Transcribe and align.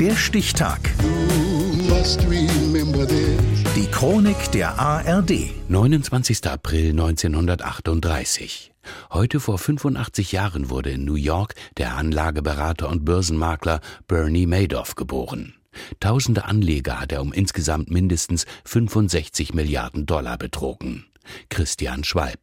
Der 0.00 0.14
Stichtag. 0.14 0.78
Die 3.74 3.86
Chronik 3.90 4.52
der 4.52 4.78
ARD. 4.78 5.50
29. 5.68 6.46
April 6.46 6.90
1938. 6.90 8.72
Heute 9.10 9.40
vor 9.40 9.58
85 9.58 10.30
Jahren 10.30 10.70
wurde 10.70 10.90
in 10.90 11.04
New 11.04 11.16
York 11.16 11.56
der 11.78 11.96
Anlageberater 11.96 12.88
und 12.88 13.04
Börsenmakler 13.04 13.80
Bernie 14.06 14.46
Madoff 14.46 14.94
geboren. 14.94 15.54
Tausende 15.98 16.44
Anleger 16.44 17.00
hat 17.00 17.10
er 17.10 17.20
um 17.20 17.32
insgesamt 17.32 17.90
mindestens 17.90 18.46
65 18.66 19.52
Milliarden 19.52 20.06
Dollar 20.06 20.38
betrogen. 20.38 21.06
Christian 21.50 22.04
Schwalb. 22.04 22.38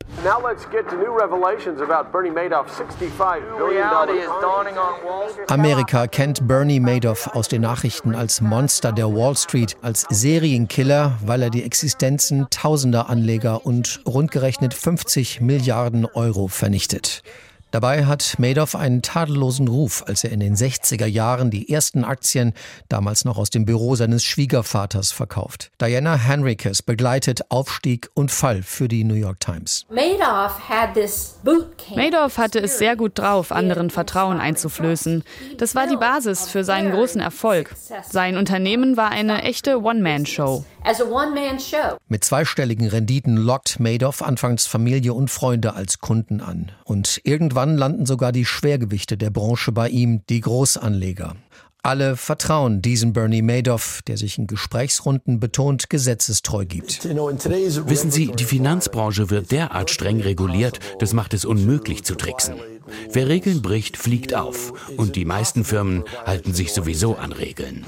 Amerika 5.48 6.08
kennt 6.08 6.48
Bernie 6.48 6.80
Madoff 6.80 7.28
aus 7.36 7.48
den 7.48 7.62
Nachrichten 7.62 8.16
als 8.16 8.42
Monster 8.42 8.92
der 8.92 9.08
Wall 9.08 9.36
Street, 9.36 9.78
als 9.82 10.06
Serienkiller, 10.10 11.18
weil 11.26 11.42
er 11.42 11.50
die 11.50 11.64
Existenzen 11.64 12.48
tausender 12.50 13.10
Anleger 13.10 13.66
und 13.66 14.02
rundgerechnet 14.08 14.74
50 14.74 15.42
Milliarden 15.42 16.06
Euro 16.06 16.48
vernichtet. 16.48 17.24
Dabei 17.72 18.06
hat 18.06 18.36
Madoff 18.38 18.76
einen 18.76 19.02
tadellosen 19.02 19.68
Ruf, 19.68 20.04
als 20.08 20.24
er 20.24 20.32
in 20.32 20.40
den 20.40 20.56
60er 20.56 21.06
Jahren 21.06 21.52
die 21.52 21.70
ersten 21.70 22.06
Aktien, 22.06 22.54
damals 22.88 23.26
noch 23.26 23.38
aus 23.38 23.50
dem 23.50 23.66
Büro 23.66 23.96
seines 23.96 24.24
Schwiegervaters, 24.24 25.12
verkauft. 25.12 25.72
Diana 25.82 26.16
Henriquez 26.16 26.82
begleitet 26.82 27.42
Aufstieg 27.50 28.10
und 28.14 28.32
Fall 28.32 28.64
für 28.64 28.88
die 28.88 29.04
New 29.04 29.16
York 29.16 29.40
Times. 29.40 29.86
Madoff 29.90 30.68
hatte 30.70 32.60
es 32.60 32.78
sehr 32.78 32.96
gut 32.96 33.20
drauf, 33.20 33.52
anderen 33.52 33.90
Vertrauen 33.90 34.40
einzuflößen. 34.40 35.24
Das 35.58 35.76
war 35.76 35.88
die 35.88 35.98
Basis 35.98 36.50
für 36.50 36.64
seinen 36.64 36.92
großen 36.92 37.20
Erfolg. 37.20 37.76
Sein 38.10 38.38
Unternehmen 38.38 38.96
war 38.96 39.12
eine 39.12 39.42
echte 39.42 39.82
One-Man-Show. 39.82 40.64
Mit 42.08 42.24
zweistelligen 42.24 42.88
Renditen 42.88 43.38
lockt 43.38 43.80
Madoff 43.80 44.22
anfangs 44.22 44.68
Familie 44.68 45.14
und 45.14 45.32
Freunde 45.32 45.74
als 45.74 46.00
Kunden 46.00 46.42
an. 46.42 46.72
Und 46.84 47.22
irgendwann 47.24 47.76
landen 47.76 48.06
sogar 48.06 48.32
die 48.32 48.46
Schwergewichte 48.46 49.18
der 49.18 49.32
Branche 49.32 49.72
bei 49.72 49.90
ihm, 49.90 50.22
die 50.30 50.42
Großanleger. 50.42 51.36
Alle 51.82 52.18
vertrauen 52.18 52.82
diesem 52.82 53.14
Bernie 53.14 53.44
Madoff, 53.44 54.02
der 54.08 54.18
sich 54.18 54.40
in 54.40 54.48
Gesprächsrunden 54.48 55.40
betont 55.40 55.90
gesetzestreu 55.90 56.66
gibt. 56.66 57.06
Wissen 57.06 58.10
Sie, 58.10 58.32
die 58.32 58.44
Finanzbranche 58.44 59.30
wird 59.30 59.52
derart 59.52 59.92
streng 59.92 60.20
reguliert, 60.22 60.80
das 60.98 61.14
macht 61.14 61.36
es 61.36 61.46
unmöglich 61.46 62.04
zu 62.04 62.16
tricksen. 62.16 62.56
Wer 63.12 63.28
Regeln 63.28 63.62
bricht, 63.62 63.98
fliegt 63.98 64.36
auf. 64.36 64.74
Und 64.98 65.16
die 65.16 65.26
meisten 65.26 65.64
Firmen 65.64 66.04
halten 66.26 66.54
sich 66.54 66.74
sowieso 66.74 67.16
an 67.16 67.32
Regeln. 67.32 67.84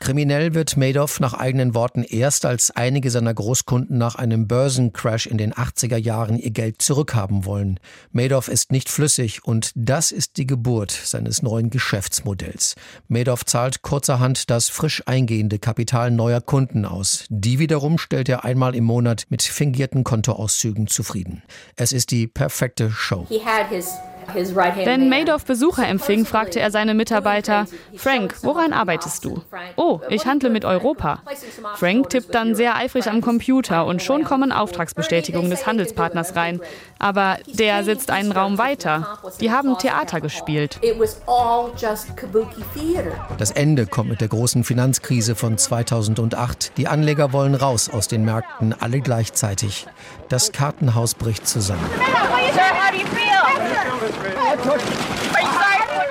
Kriminell 0.00 0.54
wird 0.54 0.76
Madoff 0.76 1.20
nach 1.20 1.34
eigenen 1.34 1.74
Worten 1.74 2.02
erst, 2.02 2.44
als 2.44 2.70
einige 2.70 3.10
seiner 3.10 3.34
Großkunden 3.34 3.96
nach 3.96 4.14
einem 4.14 4.46
Börsencrash 4.46 5.26
in 5.26 5.38
den 5.38 5.52
80er 5.52 5.96
Jahren 5.96 6.38
ihr 6.38 6.50
Geld 6.50 6.82
zurückhaben 6.82 7.44
wollen. 7.44 7.80
Madoff 8.12 8.48
ist 8.48 8.72
nicht 8.72 8.88
flüssig 8.88 9.44
und 9.44 9.72
das 9.74 10.12
ist 10.12 10.36
die 10.36 10.46
Geburt 10.46 10.90
seines 10.90 11.42
neuen 11.42 11.70
Geschäftsmodells. 11.70 12.74
Madoff 13.08 13.44
zahlt 13.44 13.82
kurzerhand 13.82 14.50
das 14.50 14.68
frisch 14.68 15.02
eingehende 15.06 15.58
Kapital 15.58 16.10
neuer 16.10 16.40
Kunden 16.40 16.84
aus. 16.84 17.24
Die 17.28 17.58
wiederum 17.58 17.98
stellt 17.98 18.28
er 18.28 18.44
einmal 18.44 18.74
im 18.74 18.84
Monat 18.84 19.24
mit 19.28 19.42
fingierten 19.42 20.04
Kontoauszügen 20.04 20.86
zufrieden. 20.86 21.42
Es 21.76 21.92
ist 21.92 22.10
die 22.10 22.26
perfekte 22.26 22.90
Show. 22.98 23.26
Wenn 24.84 25.08
Madoff 25.08 25.44
Besucher 25.44 25.88
empfing, 25.88 26.26
fragte 26.26 26.60
er 26.60 26.70
seine 26.70 26.94
Mitarbeiter, 26.94 27.66
Frank, 27.96 28.36
woran 28.42 28.72
arbeitest 28.72 29.24
du? 29.24 29.42
Oh, 29.76 30.00
ich 30.08 30.26
handle 30.26 30.50
mit 30.50 30.64
Europa. 30.64 31.22
Frank 31.76 32.10
tippt 32.10 32.34
dann 32.34 32.54
sehr 32.54 32.76
eifrig 32.76 33.08
am 33.08 33.20
Computer 33.20 33.86
und 33.86 34.02
schon 34.02 34.24
kommen 34.24 34.52
Auftragsbestätigungen 34.52 35.50
des 35.50 35.66
Handelspartners 35.66 36.36
rein. 36.36 36.60
Aber 36.98 37.38
der 37.46 37.84
sitzt 37.84 38.10
einen 38.10 38.32
Raum 38.32 38.58
weiter. 38.58 39.18
Die 39.40 39.50
haben 39.50 39.78
Theater 39.78 40.20
gespielt. 40.20 40.80
Das 43.38 43.50
Ende 43.52 43.86
kommt 43.86 44.10
mit 44.10 44.20
der 44.20 44.28
großen 44.28 44.64
Finanzkrise 44.64 45.34
von 45.34 45.56
2008. 45.56 46.76
Die 46.76 46.88
Anleger 46.88 47.32
wollen 47.32 47.54
raus 47.54 47.88
aus 47.88 48.08
den 48.08 48.24
Märkten, 48.24 48.74
alle 48.78 49.00
gleichzeitig. 49.00 49.86
Das 50.28 50.52
Kartenhaus 50.52 51.14
bricht 51.14 51.48
zusammen. 51.48 51.88
That's 54.10 55.27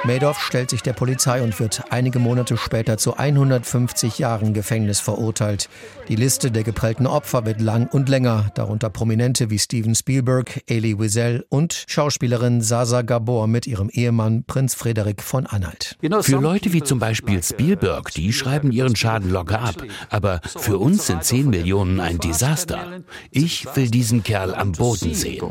Madoff 0.08 0.40
stellt 0.40 0.70
sich 0.70 0.82
der 0.82 0.94
Polizei 0.94 1.42
und 1.42 1.60
wird 1.60 1.84
einige 1.90 2.18
Monate 2.18 2.56
später 2.56 2.98
zu 2.98 3.18
150 3.18 4.20
Jahren 4.20 4.54
Gefängnis 4.54 5.02
verurteilt. 5.02 5.68
Die 6.08 6.16
Liste 6.16 6.50
der 6.50 6.64
geprellten 6.64 7.06
Opfer 7.06 7.46
wird 7.46 7.60
lang 7.60 7.88
und 7.92 8.08
länger, 8.08 8.50
darunter 8.56 8.90
Prominente 8.90 9.50
wie 9.50 9.60
Steven 9.60 9.96
Spielberg, 9.96 10.64
Elie 10.68 10.98
Wiesel 10.98 11.46
und 11.50 11.84
Schauspielerin 11.88 12.62
Sasa 12.62 13.02
Gabor 13.02 13.48
mit 13.48 13.68
ihrem 13.68 13.90
Ehemann 13.90 14.46
Prinz 14.46 14.76
Frederik 14.76 15.22
von 15.22 15.46
Anhalt. 15.46 15.98
Für 16.22 16.40
Leute 16.40 16.72
wie 16.72 16.84
zum 16.84 17.00
Beispiel 17.00 17.44
Spielberg, 17.44 18.12
die 18.12 18.32
schreiben 18.32 18.72
ihren 18.72 18.96
Schaden 18.96 19.30
locker 19.30 19.60
ab. 19.60 19.84
Aber 20.10 20.40
für 20.46 20.78
uns 20.78 21.08
sind 21.08 21.26
10 21.26 21.50
Millionen 21.50 22.00
ein 22.00 22.18
Desaster. 22.20 23.02
Ich 23.30 23.68
will 23.76 23.92
diesen 23.92 24.24
Kerl 24.24 24.56
am 24.56 24.72
Boden 24.72 25.14
sehen. 25.14 25.44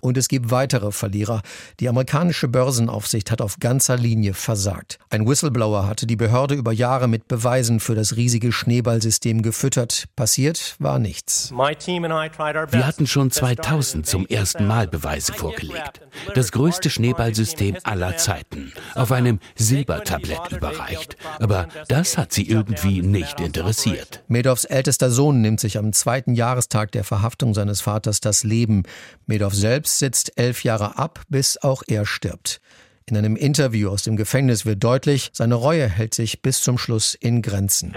Und 0.00 0.16
es 0.16 0.28
gibt 0.28 0.52
weitere 0.52 0.92
Verlierer. 0.92 1.42
Die 1.80 1.88
amerikanische 1.88 2.46
Börsenaufsicht 2.46 3.32
hat 3.32 3.42
auf 3.42 3.58
ganzer 3.58 4.03
Linie 4.04 4.34
versagt. 4.34 4.98
Ein 5.08 5.26
Whistleblower 5.26 5.88
hatte 5.88 6.06
die 6.06 6.16
Behörde 6.16 6.54
über 6.54 6.72
Jahre 6.72 7.08
mit 7.08 7.26
Beweisen 7.26 7.80
für 7.80 7.94
das 7.94 8.16
riesige 8.16 8.52
Schneeballsystem 8.52 9.40
gefüttert. 9.40 10.04
Passiert 10.14 10.76
war 10.78 10.98
nichts. 10.98 11.50
Wir 11.52 12.86
hatten 12.86 13.06
schon 13.06 13.30
2000 13.30 14.06
zum 14.06 14.26
ersten 14.26 14.66
Mal 14.66 14.86
Beweise 14.86 15.32
vorgelegt. 15.32 16.02
Das 16.34 16.52
größte 16.52 16.90
Schneeballsystem 16.90 17.78
aller 17.82 18.18
Zeiten. 18.18 18.72
Auf 18.94 19.10
einem 19.10 19.40
Silbertablett 19.56 20.52
überreicht. 20.52 21.16
Aber 21.40 21.68
das 21.88 22.18
hat 22.18 22.32
sie 22.32 22.46
irgendwie 22.46 23.00
nicht 23.00 23.40
interessiert. 23.40 24.22
Medows 24.28 24.64
ältester 24.64 25.10
Sohn 25.10 25.40
nimmt 25.40 25.60
sich 25.60 25.78
am 25.78 25.92
zweiten 25.94 26.34
Jahrestag 26.34 26.92
der 26.92 27.04
Verhaftung 27.04 27.54
seines 27.54 27.80
Vaters 27.80 28.20
das 28.20 28.44
Leben. 28.44 28.82
Medow 29.26 29.50
selbst 29.50 29.98
sitzt 29.98 30.32
elf 30.36 30.62
Jahre 30.64 30.98
ab, 30.98 31.22
bis 31.28 31.56
auch 31.62 31.82
er 31.86 32.04
stirbt. 32.04 32.60
In 33.06 33.18
einem 33.18 33.36
Interview 33.36 33.90
aus 33.90 34.02
dem 34.02 34.16
Gefängnis 34.16 34.64
wird 34.64 34.82
deutlich, 34.82 35.28
seine 35.34 35.56
Reue 35.56 35.86
hält 35.86 36.14
sich 36.14 36.40
bis 36.40 36.62
zum 36.62 36.78
Schluss 36.78 37.14
in 37.14 37.42
Grenzen. 37.42 37.92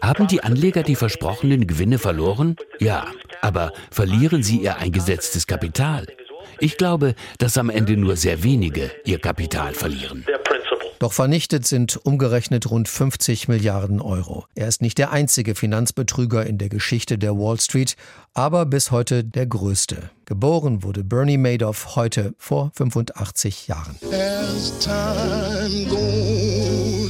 Haben 0.00 0.28
die 0.28 0.44
Anleger 0.44 0.84
die 0.84 0.94
versprochenen 0.94 1.66
Gewinne 1.66 1.98
verloren? 1.98 2.54
Ja, 2.78 3.06
aber 3.40 3.72
verlieren 3.90 4.44
sie 4.44 4.58
ihr 4.58 4.76
eingesetztes 4.76 5.48
Kapital? 5.48 6.06
Ich 6.60 6.76
glaube, 6.76 7.14
dass 7.38 7.58
am 7.58 7.70
Ende 7.70 7.96
nur 7.96 8.16
sehr 8.16 8.42
wenige 8.42 8.90
ihr 9.04 9.18
Kapital 9.18 9.74
verlieren. 9.74 10.24
Doch 10.98 11.12
vernichtet 11.12 11.64
sind 11.66 11.96
umgerechnet 12.04 12.70
rund 12.70 12.88
50 12.88 13.46
Milliarden 13.46 14.00
Euro. 14.00 14.46
Er 14.56 14.66
ist 14.66 14.82
nicht 14.82 14.98
der 14.98 15.12
einzige 15.12 15.54
Finanzbetrüger 15.54 16.44
in 16.44 16.58
der 16.58 16.68
Geschichte 16.68 17.18
der 17.18 17.36
Wall 17.36 17.60
Street, 17.60 17.94
aber 18.34 18.66
bis 18.66 18.90
heute 18.90 19.22
der 19.22 19.46
größte. 19.46 20.10
Geboren 20.24 20.82
wurde 20.82 21.04
Bernie 21.04 21.38
Madoff 21.38 21.94
heute 21.94 22.34
vor 22.36 22.72
85 22.74 23.68
Jahren. 23.68 23.96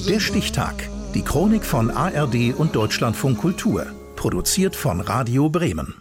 Der 0.09 0.21
Stichtag. 0.21 0.75
Die 1.15 1.23
Chronik 1.23 1.65
von 1.65 1.91
ARD 1.91 2.55
und 2.55 2.77
Deutschlandfunk 2.77 3.39
Kultur. 3.39 3.87
Produziert 4.17 4.77
von 4.77 5.01
Radio 5.01 5.49
Bremen. 5.49 5.95